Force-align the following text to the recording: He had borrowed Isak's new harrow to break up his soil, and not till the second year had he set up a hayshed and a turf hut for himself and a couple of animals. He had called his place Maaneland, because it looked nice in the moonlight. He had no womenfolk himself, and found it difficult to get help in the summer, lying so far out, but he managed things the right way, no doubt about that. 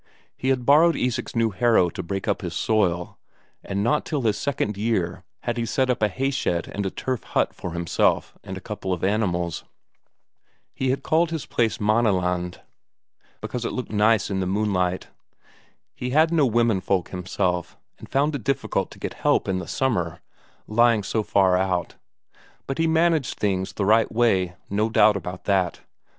He 0.35 0.47
had 0.47 0.65
borrowed 0.65 0.95
Isak's 0.95 1.35
new 1.35 1.51
harrow 1.51 1.91
to 1.91 2.01
break 2.01 2.27
up 2.27 2.41
his 2.41 2.55
soil, 2.55 3.19
and 3.63 3.83
not 3.83 4.03
till 4.03 4.19
the 4.19 4.33
second 4.33 4.75
year 4.75 5.23
had 5.41 5.57
he 5.57 5.65
set 5.67 5.91
up 5.91 6.01
a 6.01 6.07
hayshed 6.07 6.47
and 6.67 6.87
a 6.87 6.89
turf 6.89 7.21
hut 7.21 7.53
for 7.53 7.73
himself 7.73 8.35
and 8.43 8.57
a 8.57 8.65
couple 8.65 8.93
of 8.93 9.03
animals. 9.03 9.63
He 10.73 10.89
had 10.89 11.03
called 11.03 11.29
his 11.29 11.45
place 11.45 11.79
Maaneland, 11.79 12.61
because 13.41 13.63
it 13.63 13.73
looked 13.73 13.91
nice 13.91 14.31
in 14.31 14.39
the 14.39 14.47
moonlight. 14.47 15.09
He 15.93 16.09
had 16.09 16.33
no 16.33 16.47
womenfolk 16.47 17.09
himself, 17.09 17.77
and 17.99 18.09
found 18.09 18.33
it 18.33 18.43
difficult 18.43 18.89
to 18.89 18.99
get 18.99 19.13
help 19.13 19.47
in 19.47 19.59
the 19.59 19.67
summer, 19.67 20.19
lying 20.65 21.03
so 21.03 21.21
far 21.21 21.55
out, 21.55 21.93
but 22.65 22.79
he 22.79 22.87
managed 22.87 23.37
things 23.37 23.73
the 23.73 23.85
right 23.85 24.11
way, 24.11 24.55
no 24.67 24.89
doubt 24.89 25.15
about 25.15 25.43
that. 25.43 25.81